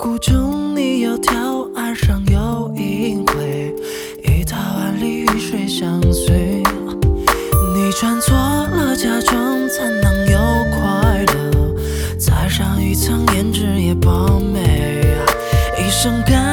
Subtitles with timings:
[0.00, 3.74] 我估中你窈窕，岸上有阴辉，
[4.24, 6.62] 一踏万里，与水相随。
[7.74, 10.38] 你穿错了嫁妆，才能有
[10.70, 11.76] 快乐，
[12.18, 15.04] 再上一层胭脂也饱美。
[15.78, 16.49] 一生甘，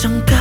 [0.00, 0.39] 伤感。